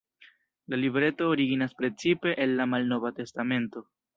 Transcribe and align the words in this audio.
La 0.73 0.77
libreto 0.83 1.27
originas 1.35 1.75
precipe 1.81 2.33
el 2.47 2.57
la 2.61 2.65
Malnova 2.73 3.13
Testamento. 3.23 3.89